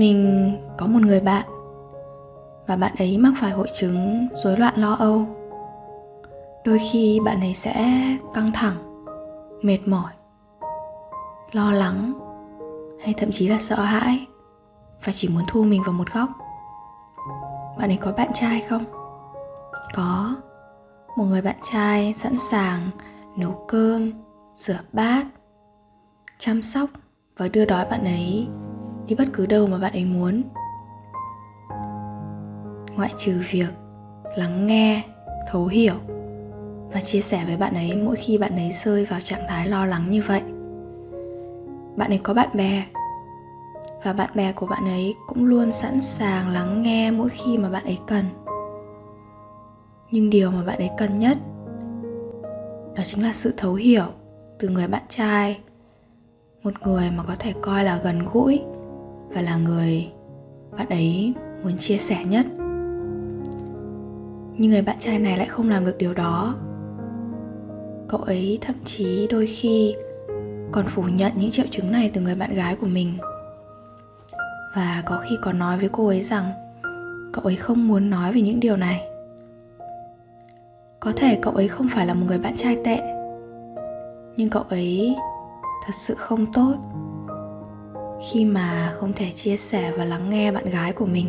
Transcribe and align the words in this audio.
mình 0.00 0.52
có 0.78 0.86
một 0.86 1.02
người 1.02 1.20
bạn, 1.20 1.46
và 2.66 2.76
bạn 2.76 2.94
ấy 2.98 3.18
mắc 3.18 3.32
phải 3.40 3.50
hội 3.50 3.68
chứng 3.74 4.28
rối 4.34 4.56
loạn 4.56 4.74
lo 4.76 4.92
âu. 4.92 5.26
Đôi 6.64 6.78
khi 6.92 7.20
bạn 7.24 7.40
ấy 7.40 7.54
sẽ 7.54 7.74
căng 8.34 8.50
thẳng, 8.54 9.04
mệt 9.62 9.78
mỏi, 9.86 10.12
lo 11.52 11.70
lắng, 11.70 12.12
hay 13.00 13.14
thậm 13.16 13.30
chí 13.32 13.48
là 13.48 13.58
sợ 13.58 13.76
hãi 13.76 14.26
và 15.04 15.12
chỉ 15.12 15.28
muốn 15.28 15.44
thu 15.48 15.64
mình 15.64 15.82
vào 15.82 15.92
một 15.92 16.12
góc. 16.12 16.28
Bạn 17.78 17.90
ấy 17.90 17.98
có 18.00 18.12
bạn 18.12 18.30
trai 18.34 18.60
không? 18.60 18.84
Có. 19.94 20.34
Một 21.16 21.24
người 21.24 21.42
bạn 21.42 21.56
trai 21.72 22.14
sẵn 22.14 22.36
sàng 22.36 22.90
nấu 23.36 23.64
cơm, 23.68 24.12
rửa 24.56 24.80
bát, 24.92 25.26
chăm 26.38 26.62
sóc 26.62 26.90
và 27.36 27.48
đưa 27.48 27.64
đói 27.64 27.86
bạn 27.90 28.04
ấy 28.04 28.48
đi 29.10 29.16
bất 29.16 29.28
cứ 29.32 29.46
đâu 29.46 29.66
mà 29.66 29.78
bạn 29.78 29.92
ấy 29.92 30.04
muốn. 30.04 30.42
Ngoại 32.96 33.10
trừ 33.18 33.42
việc 33.50 33.70
lắng 34.36 34.66
nghe, 34.66 35.04
thấu 35.48 35.66
hiểu 35.66 35.94
và 36.92 37.00
chia 37.00 37.20
sẻ 37.20 37.44
với 37.46 37.56
bạn 37.56 37.74
ấy 37.74 37.96
mỗi 37.96 38.16
khi 38.16 38.38
bạn 38.38 38.56
ấy 38.56 38.70
rơi 38.72 39.04
vào 39.04 39.20
trạng 39.20 39.40
thái 39.48 39.68
lo 39.68 39.86
lắng 39.86 40.10
như 40.10 40.22
vậy. 40.26 40.42
Bạn 41.96 42.12
ấy 42.12 42.20
có 42.22 42.34
bạn 42.34 42.48
bè 42.54 42.84
và 44.04 44.12
bạn 44.12 44.30
bè 44.34 44.52
của 44.52 44.66
bạn 44.66 44.84
ấy 44.84 45.14
cũng 45.26 45.44
luôn 45.44 45.72
sẵn 45.72 46.00
sàng 46.00 46.48
lắng 46.48 46.82
nghe 46.82 47.10
mỗi 47.10 47.28
khi 47.28 47.58
mà 47.58 47.70
bạn 47.70 47.84
ấy 47.84 47.98
cần. 48.06 48.24
Nhưng 50.10 50.30
điều 50.30 50.50
mà 50.50 50.62
bạn 50.64 50.78
ấy 50.78 50.90
cần 50.98 51.18
nhất 51.18 51.38
đó 52.96 53.02
chính 53.04 53.22
là 53.22 53.32
sự 53.32 53.54
thấu 53.56 53.74
hiểu 53.74 54.04
từ 54.58 54.68
người 54.68 54.86
bạn 54.86 55.02
trai, 55.08 55.60
một 56.62 56.72
người 56.82 57.10
mà 57.10 57.22
có 57.26 57.34
thể 57.38 57.52
coi 57.62 57.84
là 57.84 58.00
gần 58.04 58.18
gũi 58.32 58.62
và 59.34 59.40
là 59.40 59.56
người 59.56 60.06
bạn 60.78 60.88
ấy 60.88 61.34
muốn 61.62 61.78
chia 61.78 61.98
sẻ 61.98 62.24
nhất. 62.24 62.46
Nhưng 64.58 64.70
người 64.70 64.82
bạn 64.82 64.96
trai 64.98 65.18
này 65.18 65.38
lại 65.38 65.46
không 65.46 65.70
làm 65.70 65.86
được 65.86 65.98
điều 65.98 66.14
đó. 66.14 66.54
Cậu 68.08 68.20
ấy 68.20 68.58
thậm 68.60 68.76
chí 68.84 69.26
đôi 69.30 69.46
khi 69.46 69.94
còn 70.72 70.86
phủ 70.86 71.02
nhận 71.02 71.32
những 71.36 71.50
triệu 71.50 71.66
chứng 71.70 71.92
này 71.92 72.10
từ 72.14 72.20
người 72.20 72.34
bạn 72.34 72.54
gái 72.54 72.76
của 72.76 72.86
mình. 72.86 73.18
Và 74.76 75.02
có 75.06 75.22
khi 75.28 75.36
còn 75.42 75.58
nói 75.58 75.78
với 75.78 75.88
cô 75.92 76.06
ấy 76.06 76.22
rằng 76.22 76.50
cậu 77.32 77.44
ấy 77.44 77.56
không 77.56 77.88
muốn 77.88 78.10
nói 78.10 78.32
về 78.32 78.40
những 78.40 78.60
điều 78.60 78.76
này. 78.76 79.00
Có 81.00 81.12
thể 81.16 81.38
cậu 81.42 81.54
ấy 81.54 81.68
không 81.68 81.88
phải 81.88 82.06
là 82.06 82.14
một 82.14 82.26
người 82.26 82.38
bạn 82.38 82.56
trai 82.56 82.76
tệ, 82.84 83.00
nhưng 84.36 84.50
cậu 84.50 84.62
ấy 84.62 85.16
thật 85.86 85.92
sự 85.94 86.14
không 86.14 86.52
tốt 86.52 86.74
khi 88.20 88.44
mà 88.44 88.92
không 88.94 89.12
thể 89.12 89.32
chia 89.32 89.56
sẻ 89.56 89.92
và 89.96 90.04
lắng 90.04 90.30
nghe 90.30 90.52
bạn 90.52 90.64
gái 90.64 90.92
của 90.92 91.06
mình. 91.06 91.26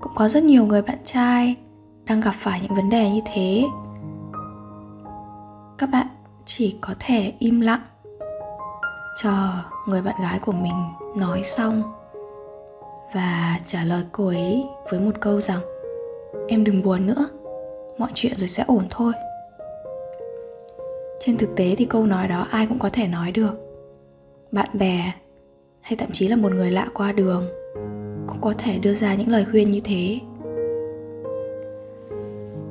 Cũng 0.00 0.12
có 0.16 0.28
rất 0.28 0.42
nhiều 0.42 0.66
người 0.66 0.82
bạn 0.82 0.98
trai 1.04 1.56
đang 2.04 2.20
gặp 2.20 2.34
phải 2.38 2.60
những 2.62 2.74
vấn 2.74 2.90
đề 2.90 3.10
như 3.10 3.20
thế. 3.34 3.64
Các 5.78 5.90
bạn 5.92 6.06
chỉ 6.44 6.78
có 6.80 6.94
thể 6.98 7.32
im 7.38 7.60
lặng 7.60 7.80
chờ 9.22 9.48
người 9.86 10.02
bạn 10.02 10.14
gái 10.22 10.38
của 10.38 10.52
mình 10.52 10.84
nói 11.16 11.42
xong 11.44 11.82
và 13.14 13.60
trả 13.66 13.84
lời 13.84 14.04
cô 14.12 14.26
ấy 14.26 14.66
với 14.90 15.00
một 15.00 15.20
câu 15.20 15.40
rằng, 15.40 15.60
em 16.48 16.64
đừng 16.64 16.82
buồn 16.82 17.06
nữa, 17.06 17.28
mọi 17.98 18.10
chuyện 18.14 18.32
rồi 18.38 18.48
sẽ 18.48 18.64
ổn 18.66 18.86
thôi. 18.90 19.12
Trên 21.20 21.36
thực 21.36 21.56
tế 21.56 21.74
thì 21.78 21.84
câu 21.84 22.06
nói 22.06 22.28
đó 22.28 22.46
ai 22.50 22.66
cũng 22.66 22.78
có 22.78 22.90
thể 22.92 23.08
nói 23.08 23.32
được 23.32 23.65
bạn 24.56 24.68
bè, 24.72 25.12
hay 25.80 25.96
thậm 25.96 26.08
chí 26.12 26.28
là 26.28 26.36
một 26.36 26.52
người 26.52 26.70
lạ 26.70 26.86
qua 26.94 27.12
đường, 27.12 27.48
cũng 28.26 28.40
có 28.40 28.54
thể 28.58 28.78
đưa 28.78 28.94
ra 28.94 29.14
những 29.14 29.28
lời 29.28 29.44
khuyên 29.50 29.70
như 29.70 29.80
thế. 29.84 30.20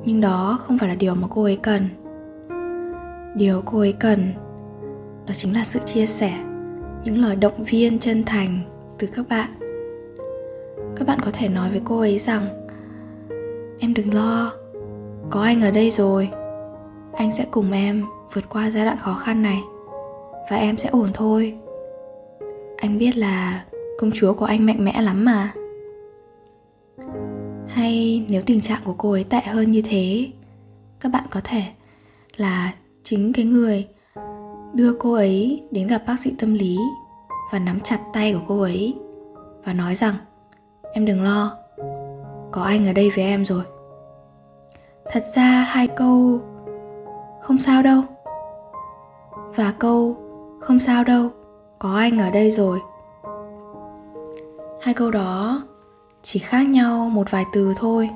Nhưng 0.05 0.21
đó 0.21 0.59
không 0.61 0.77
phải 0.77 0.89
là 0.89 0.95
điều 0.95 1.15
mà 1.15 1.27
cô 1.31 1.43
ấy 1.43 1.59
cần. 1.63 1.81
Điều 3.35 3.61
cô 3.65 3.79
ấy 3.79 3.93
cần 3.99 4.19
đó 5.27 5.33
chính 5.33 5.53
là 5.53 5.65
sự 5.65 5.79
chia 5.79 6.05
sẻ 6.05 6.33
những 7.03 7.17
lời 7.17 7.35
động 7.35 7.63
viên 7.63 7.99
chân 7.99 8.23
thành 8.23 8.59
từ 8.97 9.07
các 9.07 9.25
bạn. 9.29 9.49
Các 10.95 11.07
bạn 11.07 11.19
có 11.25 11.31
thể 11.33 11.49
nói 11.49 11.69
với 11.69 11.81
cô 11.85 11.99
ấy 11.99 12.17
rằng, 12.17 12.65
em 13.79 13.93
đừng 13.93 14.13
lo, 14.13 14.53
có 15.29 15.41
anh 15.41 15.61
ở 15.61 15.71
đây 15.71 15.91
rồi. 15.91 16.29
Anh 17.13 17.31
sẽ 17.31 17.45
cùng 17.51 17.71
em 17.71 18.03
vượt 18.33 18.49
qua 18.49 18.69
giai 18.69 18.85
đoạn 18.85 18.97
khó 18.99 19.13
khăn 19.13 19.41
này 19.41 19.59
và 20.49 20.57
em 20.57 20.77
sẽ 20.77 20.89
ổn 20.89 21.09
thôi 21.13 21.57
anh 22.77 22.97
biết 22.97 23.17
là 23.17 23.65
công 23.99 24.11
chúa 24.13 24.33
của 24.33 24.45
anh 24.45 24.65
mạnh 24.65 24.85
mẽ 24.85 25.01
lắm 25.01 25.25
mà. 25.25 25.53
Hay 27.67 28.25
nếu 28.29 28.41
tình 28.45 28.61
trạng 28.61 28.81
của 28.85 28.95
cô 28.97 29.11
ấy 29.11 29.23
tệ 29.23 29.41
hơn 29.41 29.71
như 29.71 29.81
thế, 29.81 30.27
các 30.99 31.09
bạn 31.11 31.23
có 31.31 31.41
thể 31.43 31.63
là 32.35 32.73
chính 33.03 33.33
cái 33.33 33.45
người 33.45 33.87
đưa 34.73 34.93
cô 34.99 35.13
ấy 35.13 35.63
đến 35.71 35.87
gặp 35.87 36.03
bác 36.07 36.19
sĩ 36.19 36.31
tâm 36.39 36.53
lý 36.53 36.77
và 37.51 37.59
nắm 37.59 37.79
chặt 37.79 37.99
tay 38.13 38.33
của 38.33 38.45
cô 38.47 38.61
ấy 38.61 38.95
và 39.65 39.73
nói 39.73 39.95
rằng, 39.95 40.15
em 40.93 41.05
đừng 41.05 41.23
lo, 41.23 41.57
có 42.51 42.63
anh 42.63 42.87
ở 42.87 42.93
đây 42.93 43.11
với 43.15 43.23
em 43.23 43.45
rồi. 43.45 43.63
Thật 45.11 45.23
ra 45.35 45.49
hai 45.67 45.87
câu 45.87 46.41
không 47.41 47.57
sao 47.57 47.83
đâu. 47.83 48.01
Và 49.55 49.73
câu 49.79 50.17
không 50.61 50.79
sao 50.79 51.03
đâu 51.03 51.29
có 51.85 51.95
anh 51.95 52.17
ở 52.17 52.29
đây 52.29 52.51
rồi. 52.51 52.81
Hai 54.81 54.93
câu 54.93 55.11
đó 55.11 55.63
chỉ 56.21 56.39
khác 56.39 56.69
nhau 56.69 57.09
một 57.09 57.31
vài 57.31 57.45
từ 57.53 57.73
thôi, 57.77 58.09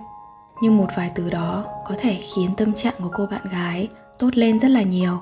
nhưng 0.62 0.78
một 0.78 0.88
vài 0.96 1.12
từ 1.16 1.30
đó 1.30 1.66
có 1.86 1.96
thể 2.00 2.14
khiến 2.14 2.50
tâm 2.58 2.74
trạng 2.74 2.94
của 3.04 3.10
cô 3.14 3.26
bạn 3.26 3.42
gái 3.52 3.90
tốt 4.20 4.30
lên 4.34 4.60
rất 4.60 4.68
là 4.68 4.82
nhiều. 4.82 5.18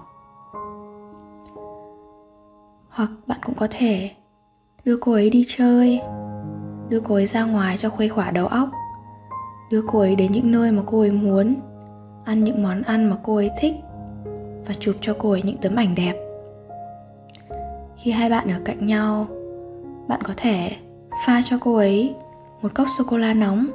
Hoặc 2.89 3.09
bạn 3.27 3.39
cũng 3.45 3.55
có 3.55 3.67
thể 3.71 4.11
đưa 4.85 4.97
cô 5.01 5.11
ấy 5.11 5.29
đi 5.29 5.45
chơi, 5.47 6.01
đưa 6.89 6.99
cô 6.99 7.15
ấy 7.15 7.25
ra 7.25 7.45
ngoài 7.45 7.77
cho 7.77 7.89
khuây 7.89 8.09
khỏa 8.09 8.31
đầu 8.31 8.47
óc, 8.47 8.69
đưa 9.71 9.81
cô 9.87 9.99
ấy 9.99 10.15
đến 10.15 10.31
những 10.31 10.51
nơi 10.51 10.71
mà 10.71 10.83
cô 10.85 10.99
ấy 10.99 11.11
muốn, 11.11 11.55
ăn 12.25 12.43
những 12.43 12.63
món 12.63 12.81
ăn 12.81 13.09
mà 13.09 13.17
cô 13.23 13.35
ấy 13.35 13.49
thích 13.59 13.75
và 14.67 14.73
chụp 14.79 14.95
cho 15.01 15.15
cô 15.19 15.31
ấy 15.31 15.41
những 15.41 15.57
tấm 15.57 15.75
ảnh 15.75 15.95
đẹp 15.95 16.26
khi 18.07 18.11
hai 18.13 18.29
bạn 18.29 18.51
ở 18.51 18.59
cạnh 18.65 18.85
nhau, 18.85 19.27
bạn 20.07 20.21
có 20.23 20.33
thể 20.37 20.71
pha 21.25 21.41
cho 21.45 21.57
cô 21.61 21.75
ấy 21.75 22.15
một 22.61 22.69
cốc 22.75 22.87
sô 22.97 23.03
cô 23.07 23.17
la 23.17 23.33
nóng. 23.33 23.67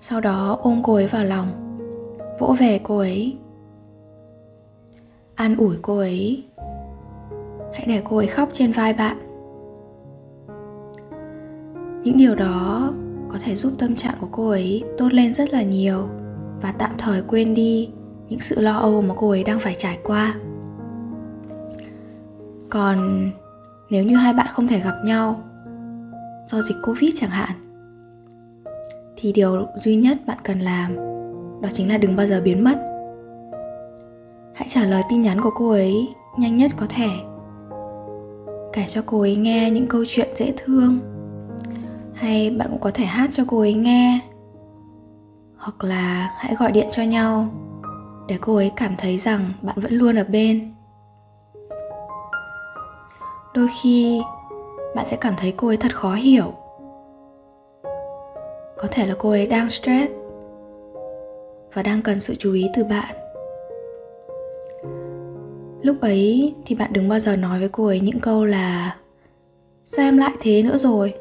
Sau 0.00 0.20
đó 0.20 0.58
ôm 0.62 0.80
cô 0.84 0.94
ấy 0.94 1.06
vào 1.06 1.24
lòng, 1.24 1.78
vỗ 2.38 2.56
về 2.58 2.80
cô 2.82 2.98
ấy. 2.98 3.36
An 5.34 5.56
ủi 5.56 5.76
cô 5.82 5.98
ấy, 5.98 6.44
hãy 7.74 7.84
để 7.86 8.02
cô 8.04 8.16
ấy 8.16 8.26
khóc 8.26 8.48
trên 8.52 8.72
vai 8.72 8.92
bạn. 8.92 9.16
Những 12.04 12.16
điều 12.16 12.34
đó 12.34 12.92
có 13.28 13.38
thể 13.44 13.54
giúp 13.54 13.72
tâm 13.78 13.96
trạng 13.96 14.14
của 14.20 14.28
cô 14.32 14.48
ấy 14.48 14.84
tốt 14.98 15.08
lên 15.12 15.34
rất 15.34 15.52
là 15.52 15.62
nhiều 15.62 16.08
và 16.62 16.72
tạm 16.78 16.90
thời 16.98 17.22
quên 17.22 17.54
đi 17.54 17.90
những 18.28 18.40
sự 18.40 18.60
lo 18.60 18.72
âu 18.72 19.02
mà 19.02 19.14
cô 19.18 19.30
ấy 19.30 19.44
đang 19.44 19.60
phải 19.60 19.74
trải 19.78 19.98
qua. 20.02 20.34
Còn 22.70 23.30
nếu 23.90 24.04
như 24.04 24.16
hai 24.16 24.32
bạn 24.32 24.46
không 24.52 24.68
thể 24.68 24.80
gặp 24.80 24.94
nhau 25.04 25.40
do 26.46 26.62
dịch 26.62 26.76
covid 26.84 27.14
chẳng 27.16 27.30
hạn, 27.30 27.50
thì 29.16 29.32
điều 29.32 29.66
duy 29.84 29.96
nhất 29.96 30.18
bạn 30.26 30.38
cần 30.44 30.60
làm 30.60 30.96
đó 31.62 31.68
chính 31.72 31.88
là 31.88 31.98
đừng 31.98 32.16
bao 32.16 32.26
giờ 32.26 32.40
biến 32.44 32.64
mất. 32.64 32.78
Hãy 34.54 34.68
trả 34.68 34.84
lời 34.84 35.02
tin 35.08 35.22
nhắn 35.22 35.40
của 35.40 35.50
cô 35.54 35.70
ấy 35.70 36.08
nhanh 36.38 36.56
nhất 36.56 36.70
có 36.76 36.86
thể. 36.88 37.08
Kể 38.72 38.84
cho 38.88 39.02
cô 39.06 39.20
ấy 39.20 39.36
nghe 39.36 39.70
những 39.70 39.86
câu 39.86 40.04
chuyện 40.08 40.28
dễ 40.36 40.52
thương. 40.56 40.98
Hay 42.14 42.50
bạn 42.50 42.68
cũng 42.70 42.80
có 42.80 42.90
thể 42.90 43.04
hát 43.04 43.30
cho 43.32 43.44
cô 43.48 43.60
ấy 43.60 43.74
nghe. 43.74 44.20
Hoặc 45.56 45.84
là 45.84 46.30
hãy 46.38 46.54
gọi 46.54 46.72
điện 46.72 46.86
cho 46.92 47.02
nhau 47.02 47.48
để 48.28 48.38
cô 48.40 48.56
ấy 48.56 48.72
cảm 48.76 48.94
thấy 48.98 49.18
rằng 49.18 49.52
bạn 49.62 49.76
vẫn 49.78 49.92
luôn 49.92 50.16
ở 50.16 50.24
bên. 50.24 50.72
Đôi 53.54 53.68
khi, 53.82 54.22
bạn 54.94 55.06
sẽ 55.06 55.16
cảm 55.16 55.34
thấy 55.36 55.54
cô 55.56 55.68
ấy 55.68 55.76
thật 55.76 55.96
khó 55.96 56.14
hiểu. 56.14 56.52
Có 58.78 58.88
thể 58.90 59.06
là 59.06 59.14
cô 59.18 59.30
ấy 59.30 59.46
đang 59.46 59.68
stress 59.68 60.12
và 61.74 61.82
đang 61.82 62.02
cần 62.02 62.20
sự 62.20 62.34
chú 62.34 62.52
ý 62.52 62.70
từ 62.74 62.84
bạn. 62.84 63.14
Lúc 65.82 66.00
ấy 66.00 66.54
thì 66.66 66.74
bạn 66.74 66.92
đừng 66.92 67.08
bao 67.08 67.18
giờ 67.18 67.36
nói 67.36 67.58
với 67.58 67.68
cô 67.68 67.86
ấy 67.86 68.00
những 68.00 68.20
câu 68.20 68.44
là, 68.44 68.96
sao 69.84 70.04
em 70.04 70.18
lại 70.18 70.32
thế 70.40 70.62
nữa 70.62 70.78
rồi? 70.78 71.14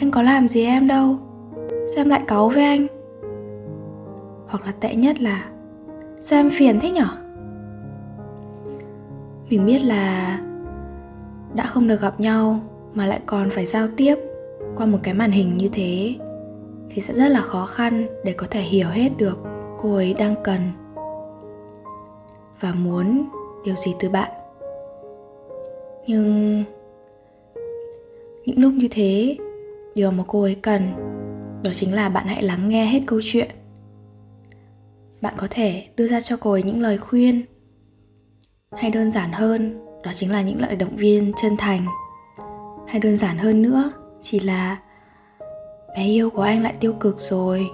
Anh 0.00 0.10
có 0.10 0.22
làm 0.22 0.48
gì 0.48 0.64
em 0.64 0.88
đâu? 0.88 1.16
Sao 1.68 2.00
em 2.00 2.08
lại 2.08 2.22
cáu 2.26 2.48
với 2.48 2.62
anh? 2.62 2.86
Hoặc 4.48 4.66
là 4.66 4.72
tệ 4.80 4.94
nhất 4.94 5.20
là 5.20 5.44
sao 6.20 6.40
em 6.40 6.50
phiền 6.50 6.80
thế 6.80 6.90
nhở? 6.90 7.08
Mình 9.50 9.66
biết 9.66 9.78
là 9.78 10.38
đã 11.54 11.66
không 11.66 11.88
được 11.88 12.00
gặp 12.00 12.20
nhau 12.20 12.60
mà 12.94 13.06
lại 13.06 13.20
còn 13.26 13.50
phải 13.50 13.66
giao 13.66 13.88
tiếp 13.96 14.14
qua 14.76 14.86
một 14.86 14.98
cái 15.02 15.14
màn 15.14 15.30
hình 15.30 15.56
như 15.56 15.68
thế 15.72 16.14
thì 16.88 17.02
sẽ 17.02 17.14
rất 17.14 17.28
là 17.28 17.40
khó 17.40 17.66
khăn 17.66 18.06
để 18.24 18.32
có 18.32 18.46
thể 18.50 18.60
hiểu 18.60 18.88
hết 18.88 19.08
được 19.16 19.38
cô 19.78 19.94
ấy 19.94 20.14
đang 20.14 20.34
cần 20.44 20.60
và 22.60 22.72
muốn 22.74 23.28
điều 23.64 23.76
gì 23.76 23.94
từ 24.00 24.08
bạn. 24.08 24.30
Nhưng 26.06 26.64
những 28.44 28.58
lúc 28.58 28.72
như 28.72 28.88
thế, 28.90 29.36
điều 29.94 30.10
mà 30.10 30.24
cô 30.26 30.42
ấy 30.42 30.56
cần 30.62 30.82
đó 31.64 31.70
chính 31.72 31.94
là 31.94 32.08
bạn 32.08 32.26
hãy 32.26 32.42
lắng 32.42 32.68
nghe 32.68 32.86
hết 32.86 33.00
câu 33.06 33.20
chuyện 33.22 33.50
bạn 35.20 35.34
có 35.36 35.46
thể 35.50 35.88
đưa 35.96 36.08
ra 36.08 36.20
cho 36.20 36.36
cô 36.40 36.52
ấy 36.52 36.62
những 36.62 36.80
lời 36.80 36.98
khuyên. 36.98 37.42
Hay 38.72 38.90
đơn 38.90 39.12
giản 39.12 39.32
hơn, 39.32 39.86
đó 40.02 40.10
chính 40.14 40.32
là 40.32 40.42
những 40.42 40.60
lời 40.60 40.76
động 40.76 40.96
viên 40.96 41.32
chân 41.42 41.56
thành. 41.56 41.86
Hay 42.86 43.00
đơn 43.00 43.16
giản 43.16 43.38
hơn 43.38 43.62
nữa, 43.62 43.90
chỉ 44.20 44.40
là, 44.40 44.78
bé 45.96 46.04
yêu 46.04 46.30
của 46.30 46.42
anh 46.42 46.62
lại 46.62 46.74
tiêu 46.80 46.92
cực 46.92 47.16
rồi. 47.18 47.70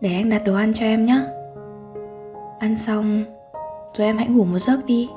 Để 0.00 0.12
anh 0.14 0.30
đặt 0.30 0.38
đồ 0.38 0.54
ăn 0.54 0.74
cho 0.74 0.84
em 0.84 1.04
nhé. 1.04 1.20
Ăn 2.58 2.76
xong, 2.76 3.24
rồi 3.94 4.06
em 4.06 4.16
hãy 4.16 4.28
ngủ 4.28 4.44
một 4.44 4.58
giấc 4.58 4.86
đi. 4.86 5.10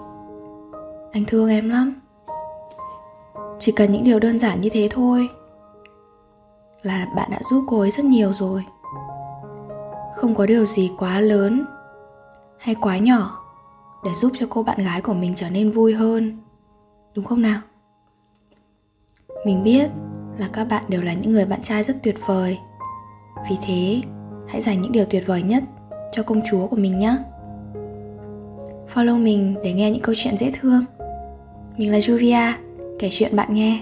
Anh 1.11 1.25
thương 1.27 1.49
em 1.49 1.69
lắm. 1.69 2.01
Chỉ 3.59 3.71
cần 3.71 3.91
những 3.91 4.03
điều 4.03 4.19
đơn 4.19 4.39
giản 4.39 4.61
như 4.61 4.69
thế 4.69 4.87
thôi 4.91 5.29
là 6.81 7.07
bạn 7.15 7.31
đã 7.31 7.39
giúp 7.51 7.63
cô 7.67 7.79
ấy 7.79 7.91
rất 7.91 8.05
nhiều 8.05 8.33
rồi 8.33 8.65
không 10.15 10.35
có 10.35 10.45
điều 10.45 10.65
gì 10.65 10.91
quá 10.97 11.19
lớn 11.19 11.65
hay 12.59 12.75
quá 12.75 12.97
nhỏ 12.97 13.39
để 14.03 14.11
giúp 14.15 14.31
cho 14.39 14.45
cô 14.49 14.63
bạn 14.63 14.83
gái 14.83 15.01
của 15.01 15.13
mình 15.13 15.33
trở 15.35 15.49
nên 15.49 15.71
vui 15.71 15.93
hơn, 15.93 16.37
đúng 17.15 17.25
không 17.25 17.41
nào? 17.41 17.61
Mình 19.45 19.63
biết 19.63 19.89
là 20.37 20.49
các 20.53 20.65
bạn 20.65 20.83
đều 20.87 21.01
là 21.01 21.13
những 21.13 21.31
người 21.31 21.45
bạn 21.45 21.61
trai 21.63 21.83
rất 21.83 21.97
tuyệt 22.03 22.15
vời. 22.25 22.59
Vì 23.49 23.55
thế, 23.61 24.01
hãy 24.47 24.61
dành 24.61 24.81
những 24.81 24.91
điều 24.91 25.05
tuyệt 25.05 25.23
vời 25.27 25.43
nhất 25.43 25.63
cho 26.11 26.23
công 26.23 26.41
chúa 26.51 26.67
của 26.67 26.75
mình 26.75 26.99
nhé. 26.99 27.17
Follow 28.93 29.23
mình 29.23 29.55
để 29.63 29.73
nghe 29.73 29.91
những 29.91 30.01
câu 30.01 30.15
chuyện 30.17 30.37
dễ 30.37 30.51
thương. 30.53 30.85
Mình 31.77 31.91
là 31.91 31.99
Juvia, 31.99 32.53
kể 32.99 33.09
chuyện 33.11 33.35
bạn 33.35 33.53
nghe. 33.53 33.79